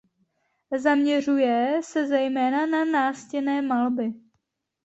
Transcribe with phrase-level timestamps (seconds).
[0.77, 4.13] Zaměřuje se zejména na nástěnné malby.